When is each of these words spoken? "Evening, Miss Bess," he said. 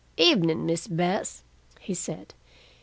"Evening, 0.17 0.65
Miss 0.65 0.87
Bess," 0.87 1.43
he 1.79 1.93
said. 1.93 2.33